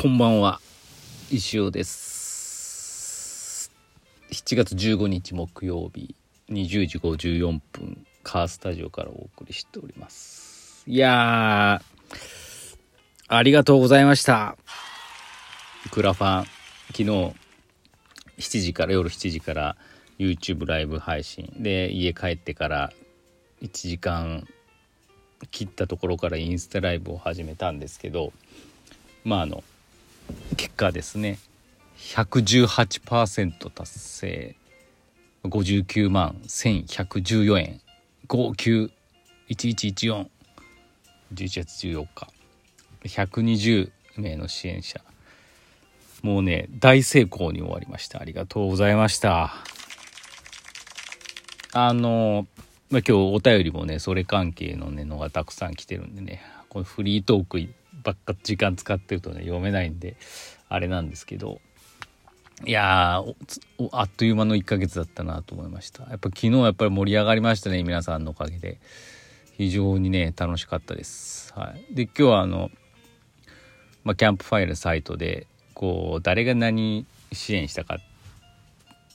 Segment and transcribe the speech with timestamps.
[0.00, 0.60] こんばんは。
[1.28, 3.72] 石尾です。
[4.30, 6.14] 7月15日木曜日
[6.48, 10.84] 20時54分カースタジオからお送りしております。
[10.86, 11.82] いや
[13.26, 14.56] ありがとうございました。
[15.90, 17.34] クラファン昨日7
[18.60, 19.76] 時から夜7時から
[20.20, 21.52] YouTube ライブ配信。
[21.56, 22.92] で家帰ってから
[23.62, 24.46] 1時間
[25.50, 28.32] 切ったところからインスタライブを始めたんですけど
[29.24, 29.64] まああの
[30.56, 31.38] 結果ですね。
[31.98, 34.56] 118%達成。
[35.44, 37.80] 59万1114円。
[38.28, 40.28] 591114
[41.34, 42.28] 11月14日。
[43.04, 45.00] 120名の支援者。
[46.22, 48.20] もうね大成功に終わりました。
[48.20, 49.54] ありがとうございました。
[51.72, 52.46] あの
[52.90, 56.42] まあ、今日お便りもねそれ関係のねのがたくさん来てるんでね。
[56.68, 57.58] このフリートーク
[58.08, 60.16] ばっか時間使ってるとね読めないんで
[60.68, 61.60] あれなんですけど。
[62.64, 66.02] いやーあっという間の1ヶ月だったなと思いました。
[66.10, 68.80] やっぱ昨日やっぱり盛り上がりましたね皆さんのおかげで。
[69.58, 71.52] 非常にね楽しかったです。
[71.54, 71.94] はい。
[71.94, 72.70] で今日はあの、
[74.04, 77.98] まあ、キャンプファイルサイトでこう誰が何支援したか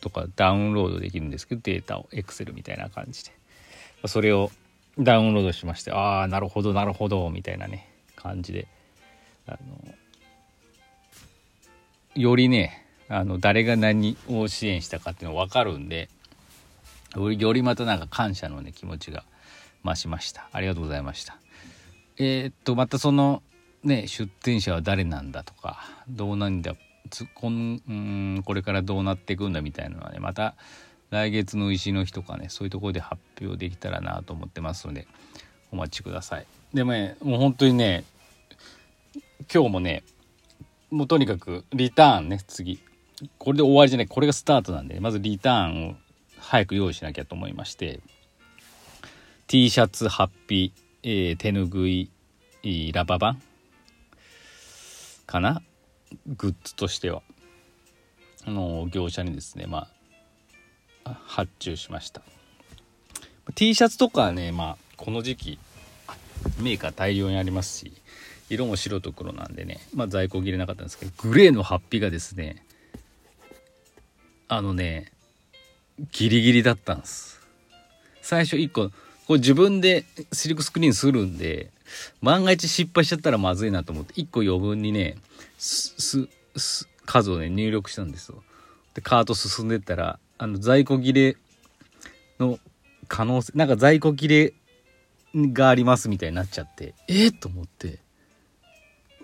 [0.00, 3.32] とかダウンロードできるんですけどデータを Excel みたいな感じで。
[4.06, 4.50] それを
[4.98, 8.66] ダウンロードしましてああなるほどなるほどみたいなね感じで。
[9.52, 9.94] あの
[12.14, 16.08] よりねあの誰が何を支援したかっていうの分かるんで
[17.16, 19.24] よりまたなんか感謝のね気持ちが
[19.84, 20.48] 増しました。
[20.52, 21.36] ありがとうございました。
[22.18, 23.42] えー、っとまたその
[23.82, 26.74] ね出店者は誰なんだとかどうなんだ
[27.34, 30.54] こんうんこれからどうなっていくんだみたいなのはねまた
[31.10, 35.08] 来月の石の日とかねそういうところで発表できたらなと思ってますので
[35.72, 36.46] お待ちください。
[36.72, 38.04] でもねもう本当にね
[39.52, 40.04] 今日もね
[40.90, 42.78] もうとにかくリターンね次。
[43.38, 45.94] これで終わりじゃないこれがスタートなんでまずリターンを
[46.38, 48.00] 早く用意しなきゃと思いまして。
[49.48, 52.08] T シャツハッピー、えー、手ぬぐい
[52.92, 53.42] ラババン
[55.26, 55.60] かな？
[56.28, 57.22] グッズとしては。
[58.46, 59.88] あの業者にですねま
[61.04, 62.22] あ発注しました。
[63.56, 65.58] T シャツとかはねまあこの時期
[66.60, 67.92] メーカー大量にありますし
[68.50, 69.78] 色も白と黒なんでね。
[69.94, 72.64] まあ在庫切れなかったんですけどグレーのハッピーがですね
[74.48, 75.12] あのね
[76.12, 77.40] ギリギリだったんです。
[78.20, 78.90] 最初1個
[79.26, 81.70] これ自分でシルクスクリーンするんで
[82.20, 85.16] 万が一失敗しちゃったらまずいなと思って1個余分にね
[85.56, 86.28] 数
[87.30, 88.42] をね入力したんですよ。
[88.94, 91.36] でカート進んでったらあの在庫切れ
[92.40, 92.58] の
[93.06, 94.54] 可能性なんか在庫切れ
[95.34, 98.00] がありますみたいになっちゃってえっ、と思って。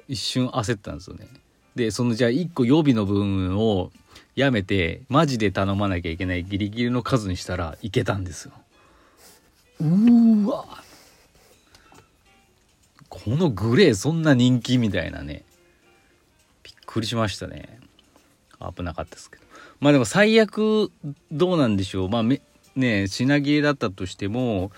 [0.09, 1.27] 一瞬焦ったんですよね。
[1.75, 3.93] でそのじゃあ1個予備の分を
[4.35, 8.53] やめてマジで頼まなきゃいけないギリギリの数にしたらいけたんですよ。
[9.81, 10.65] うーわ。
[13.09, 15.45] このグレーそんな人気みたいなね。
[16.63, 17.79] びっくりしましたね。
[18.61, 19.43] 危なかったですけど。
[19.81, 20.91] まあでも最悪
[21.31, 22.09] どうなんでしょう。
[22.09, 22.41] まあめ
[22.75, 24.71] ね品切れだったとしても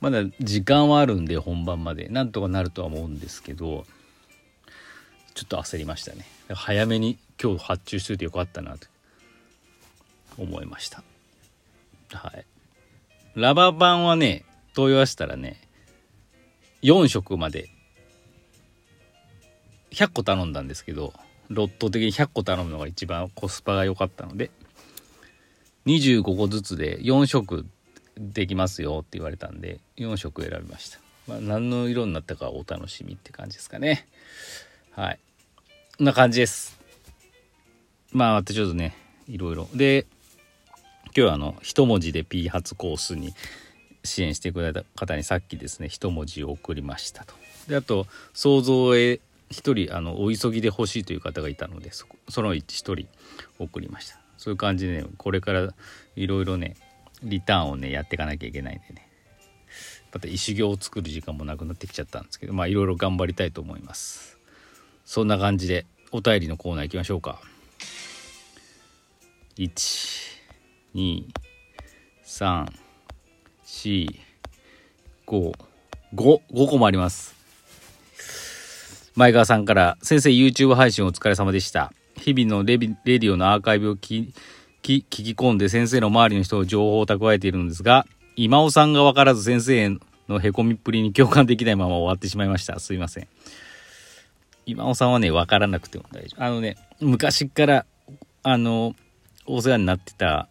[0.00, 2.08] まだ時間はあるんで本番まで。
[2.08, 3.84] なんとかなるとは思うんですけど。
[5.34, 6.24] ちょっと焦りましたね。
[6.52, 8.86] 早めに今日発注しといてよかったなと
[10.38, 11.02] 思いました。
[12.12, 12.46] はい。
[13.34, 15.60] ラバー版はね問い合わせたらね
[16.82, 17.68] 4色まで
[19.90, 21.12] 100個頼んだんですけど
[21.48, 24.50] ロット的に100個頼むのが一番コスパが良かったので
[25.86, 27.66] 25個ずつで4色
[28.16, 34.06] できますよって言われたんで4色選びました、まあ、何の色になったかお楽しみって感じですかね。
[34.92, 35.18] はい。
[36.00, 36.80] な感じです。
[38.12, 38.96] まあちょっとね
[39.28, 39.68] いろいろ。
[39.74, 40.06] で
[41.06, 43.32] 今日はあの一文字で P 発コースに
[44.02, 47.34] 支援してくれた方にさっきですね一文字を送りましたと。
[47.68, 49.20] であと想像へ
[49.50, 53.06] 1人あのお急ぎで欲しいという方がいたのでそその1人
[53.60, 54.18] 送りました。
[54.36, 55.72] そういう感じでねこれから
[56.16, 56.74] いろいろね
[57.22, 59.08] リターンをねやっていかなきゃいけないんでね。
[60.12, 64.38] また石行を作る時間もなくなってきちゃったんですけどまあいろいろ頑張りたいと思います。
[65.04, 67.40] そんな感じでお便りのコーナー行きましょうか。
[69.56, 71.14] 12345
[76.14, 77.34] 5 5個もあります。
[79.16, 81.92] 前川さんから先生 YouTube 配信お疲れ様でした。
[82.16, 84.32] 日々のレビレディオのアーカイブを聞
[84.82, 88.06] き込んで先生の周りの人を情報を蓄えているのですが
[88.36, 89.98] 今尾さんが分からず先生
[90.28, 92.80] のへこみっぷりに共感できないまま終わってしまいました。
[92.80, 93.28] すいません。
[94.66, 96.44] 今尾さんはね分からなくても大丈夫。
[96.44, 97.86] あのね昔から
[98.42, 98.94] あの
[99.46, 100.48] お世話になってた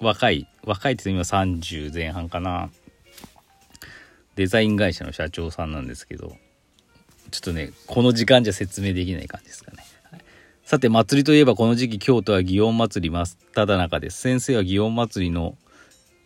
[0.00, 2.70] 若い若いって今30前半かな。
[4.36, 6.34] デザイン会社の社長さんなんですけど
[7.30, 10.20] ちょっとねこの時間じゃ説明できない感じですかね、はい、
[10.64, 14.18] さて祭りといえばこの時期京都は祇園祭り真っただ中です。
[14.20, 15.56] 先生は祇園祭りの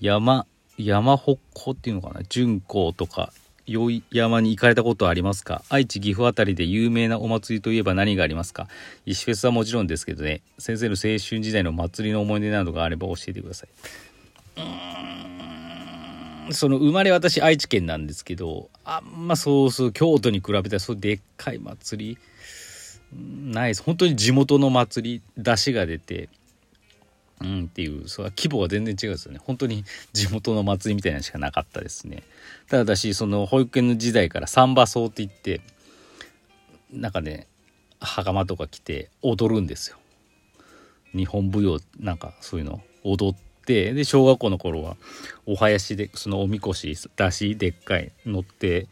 [0.00, 0.46] 山
[0.78, 2.22] 山北港っていうのかな。
[2.24, 3.32] 巡行とか
[3.66, 5.62] 宵山に行かれたことはありますか？
[5.68, 8.68] 愛知岐阜あたりで有名なお祭りといえば何がありますか？
[9.06, 10.42] 石フェスはもちろんですけどね。
[10.58, 13.68] 先生の青春時代の祭りの思い出などがあれば教えてください。
[14.56, 16.52] うーん。
[16.52, 22.18] その生まれ私愛知県なんですけどあんまそうそう京都に比べたらそうでっかい祭り
[23.14, 23.82] ないです。
[23.82, 26.28] 本当に地元の祭り出汁が出て
[27.44, 29.40] うんっていうそれは規模が全然違うですよね。
[29.42, 32.22] 本当に地元の祭りみたいなのしかなかったですね。
[32.68, 35.60] ただ私その保育園の時代からサンバ奏って言って
[36.90, 37.46] なんかね
[38.00, 39.98] 袴とか着て踊るんですよ。
[41.14, 42.80] 日本舞踊なんかそういうの。
[43.04, 43.36] 踊っ
[43.66, 44.96] てで小学校の頃は
[45.44, 48.88] お囃子でそのおみこし出しでっかい乗って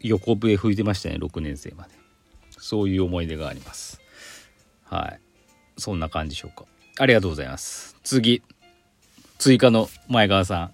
[0.00, 1.90] 横笛吹いてましたね6年生まで。
[2.58, 4.00] そういう思い出があります。
[4.84, 5.20] はい。
[5.78, 6.64] そんな感じでしょうか。
[6.98, 7.96] ありがとうございます。
[8.02, 8.42] 次。
[9.38, 10.70] 追加の前川さん。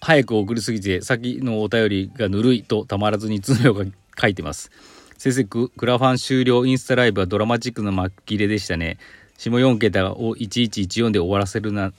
[0.00, 3.84] 早く送りすぎて先のお便りがぬるいとたまらずに通名が
[4.20, 4.70] 書いてます。
[5.18, 8.98] 先生クラファン終了インスタライブはドラマチックな巻切れでしたね。
[9.38, 11.92] 下4桁を1114で終わらせるな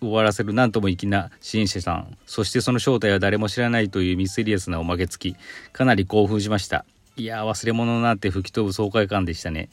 [0.00, 2.16] 終わらせるなんとも粋な支援者さん。
[2.26, 5.36] そしてその正体は誰も知らないというミステリアスなおまけ付き。
[5.72, 6.86] かなり興奮しました。
[7.16, 9.68] いや忘れ物なんて吹き飛ぶ爽快感でしたね。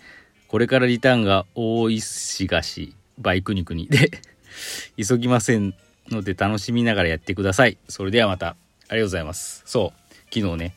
[0.47, 3.87] これからリターンが大石菓子バイク肉に。
[3.87, 4.11] で
[4.97, 5.73] 急ぎません
[6.09, 7.77] ので楽しみながらやってください。
[7.87, 8.55] それではまた。
[8.89, 9.63] ありがとうございます。
[9.65, 10.13] そう。
[10.33, 10.75] 昨日ね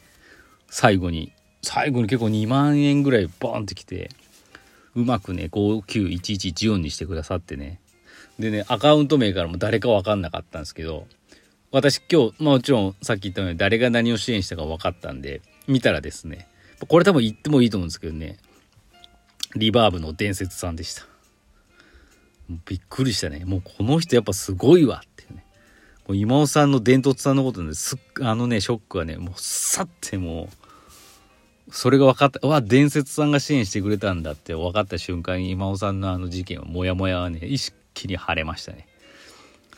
[0.68, 1.32] 最後に
[1.62, 4.10] 最後に結構2万円ぐらいボーンってきて
[4.94, 7.80] うまくね591114にしてくださってね。
[8.38, 11.06] でねアカウント名からも誰か分かんなかったんですけど
[11.72, 16.48] 私今日、まあ、もちろんさっき言ったように誰が何を支援したか分かったんで見たらですね
[16.88, 18.38] これ多分言ってもいいと思うんですけどね
[19.56, 21.06] リバーブの伝説さんでした。
[22.66, 23.44] びっくりしたね。
[23.44, 25.44] もうこの人やっぱすごいわっていうね。
[26.06, 30.48] もう今尾さんの伝突さんのことですあのねショックはねもうさっても
[31.68, 32.46] うそれが分かった。
[32.46, 38.88] わ伝説さんが支援してくれたんだって分かった瞬間に今尾さんのあの事件はモヤモヤはね意識に晴れましたね。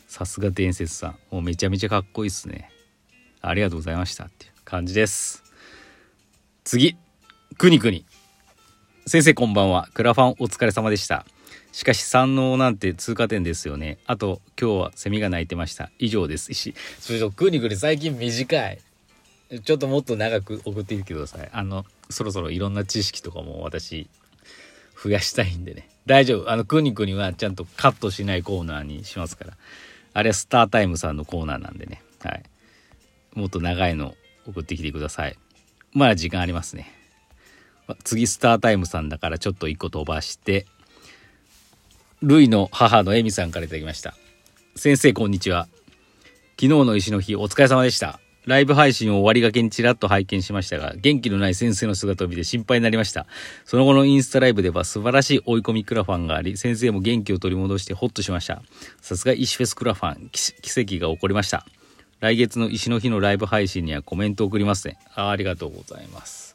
[0.07, 1.15] さすが伝説さん。
[1.31, 2.69] もうめちゃめちゃかっこいいっすね。
[3.41, 5.43] ありがとうございましたっていう感じです。
[6.63, 6.95] 次
[7.57, 8.05] くにくに。
[9.05, 11.25] 先生こんばんはクラファンお疲れ様でした
[11.73, 13.97] しかし三能なんて通過点ですよね。
[14.05, 15.89] あと今日はセミが鳴いてました。
[15.97, 16.53] 以上です。
[16.53, 18.79] し、それとグニグニ最近短い。
[19.65, 21.49] ちょっともっと長く送ってみてください。
[21.51, 24.07] あの、そろそろいろんな知識とかも私
[25.03, 25.89] 増やしたいんでね。
[26.05, 26.51] 大丈夫。
[26.51, 29.53] あの、クニクニはちゃんとカットしないコーナーにしますから。
[30.13, 32.03] あれはスタータイムさんのコーナーなんでね。
[32.23, 32.43] はい。
[33.33, 34.13] もっと長いの
[34.47, 35.37] 送ってきてください。
[35.91, 37.02] まだ時間ありますね。
[38.03, 40.65] 次スタータイムさんだからちょっと1個飛ばして
[42.23, 44.15] ルイの母のエミさんから頂きました。
[44.77, 45.67] 先生こんにちは。
[46.59, 48.21] 昨日の石の日お疲れ様でした。
[48.45, 53.25] ライブ配信を終わりがけにちらっと拝見しましたが、元気のない先生の姿を見て心配になりました。
[53.65, 58.61] その後のインスタライブでは素晴らしい追い込みクラファンがあり、先生も元気を取り戻してホッとしました。
[59.01, 61.65] さすが石フェスクラファン、奇跡が起こりました。
[62.21, 64.97] 来月の石の日のライブ配信にはコメントを送りますね。
[65.13, 66.52] あありがとうございます。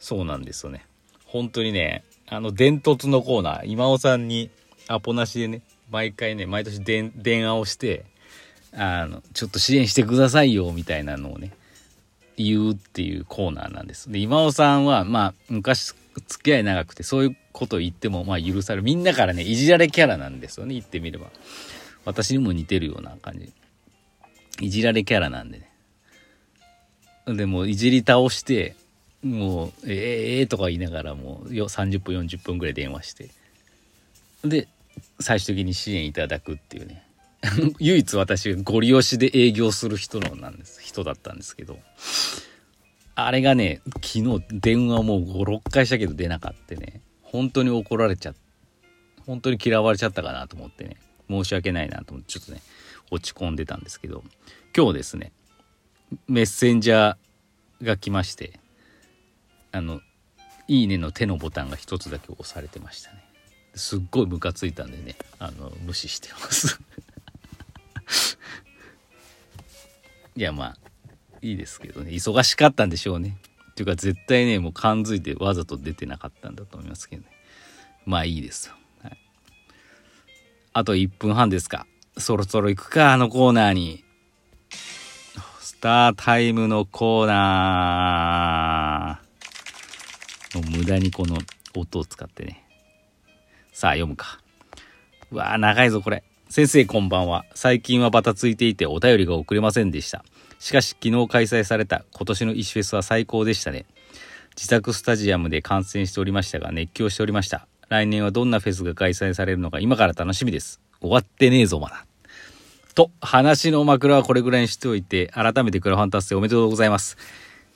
[0.00, 0.84] そうなんですよね。
[1.26, 4.50] 本当にね、あの伝突のコーナー、今尾さんに
[4.88, 7.12] アポなしでね毎回ね毎年電
[7.44, 8.04] 話をして
[8.72, 11.52] あのちょっと支援してくださいよみたいなのをね
[12.36, 14.10] 言うっていうコーナーなんです。
[14.10, 15.92] で今尾さんはまあ昔
[16.26, 18.82] 付き合い長くてそういうことを言ってもまあ許される。
[18.82, 21.26] みんなからねいじられキャラなんですよね言ってみれば。
[22.04, 23.52] 私にも似てるような感じ。
[24.60, 25.70] いじられキャラなんでね。
[27.26, 28.74] でもいじり倒して
[29.22, 33.30] もう「ええー、とか言いながらもう30分40分ぐらい電話して。
[34.44, 34.68] で
[35.20, 37.04] 最終的に支援いただくっていうね。
[37.78, 40.80] 唯一私がゴリ押しで営業する人のなんです。
[40.82, 41.78] 人だったんですけど。
[43.14, 47.00] あれがね昨日電話もう56回したけど出なかったね。
[47.22, 48.34] 本当に怒られちゃっ
[49.26, 50.96] 本当に嫌われちゃったかなと思ってね。
[51.28, 52.60] 申し訳ないなと思ってちょっとね
[53.10, 54.24] 落ち込んでたんですけど。
[54.76, 55.32] 今日ですね
[56.28, 58.60] メッセンジャーが来まして。
[59.72, 60.00] あの
[60.68, 63.24] 「いいね」の手のボタンが一つだけ押されてましたね。
[63.74, 66.80] すっごいムカついたんでねあの無視してます。
[70.36, 70.76] いやまあ
[71.42, 72.10] いいですけどね。
[72.10, 73.38] 忙しかったんでしょうね。
[73.70, 77.28] っていうか絶対ねもう感づいてわざと出てなかったんだと思いますけどね。
[78.04, 79.18] まあいいですよ、はい、
[80.72, 81.86] あと1分半ですか。
[82.18, 84.04] そろそろ行くかあのコーナーに。
[85.60, 89.29] スタータイムのコーナー。
[90.54, 91.38] もう無駄にこの
[91.76, 92.64] 音を使ってね。
[93.72, 94.40] さあ読むか。
[95.30, 96.24] うわー長いぞこれ。
[96.48, 97.44] 先生こんばんは。
[97.54, 100.24] 最近はバタついていてお便りが送れませんでした。
[100.58, 103.86] しかし昨日開催された今年の石フェスは最高でしたね。
[104.56, 107.68] 自宅スタジアムで観戦しておりましたが熱狂しておりました。
[107.88, 110.80] 来年はどんなフェスが開催されるのか今から楽しみです。
[111.00, 112.04] 終わってねえぞまだ。
[112.96, 117.16] と話の枕はこれぐらいにしておいて改めてクラファン達成おめでとうございます。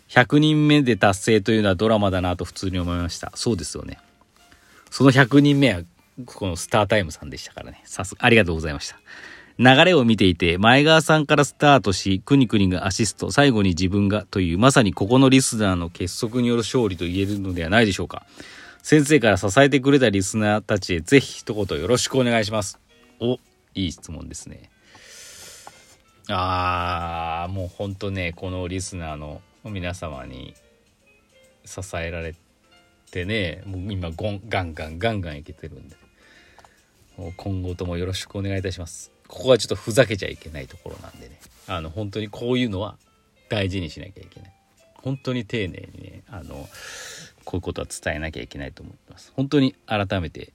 [0.09, 3.33] 100人目で達成というのはドラマだなと普通に思いました。
[3.35, 3.99] そうですよね。
[4.91, 5.83] その100人目は
[6.27, 7.83] このスタータイムさんでしたからね。
[7.85, 8.97] さすありがとうございました。
[9.59, 18.27] 流れを見ていて前川さんからスタートしくにくにがアシスト最後に自分がというまさにここのリスナーの結束による勝利と言えるのではないでしょうか。
[18.83, 22.79] 先生から支えてくれたリスナーたちへぜひ一言よろしくお願いします。
[23.19, 23.39] お
[23.75, 24.71] いい質問ですね。
[26.29, 29.41] あーもうほんとねこのリスナーの
[29.71, 30.55] 皆様に
[31.65, 32.35] 支えられ
[33.11, 35.97] てねもう今ゴンガンガンガンガンいけてるんで。
[37.17, 39.13] もう今後ともよろしくお願いいたします。
[39.29, 41.39] ここはちょっとふざけちゃいけないところなんでね。
[41.67, 42.97] あの本当にこういうのは
[43.49, 44.53] 大事にしなきゃいけない。
[44.95, 46.69] 本当に丁寧にねあの
[47.45, 49.33] こういうことは伝えなきゃいけないと思ってます。
[49.37, 50.53] 本当に改めて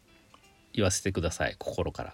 [0.73, 2.13] 言わせてください心から。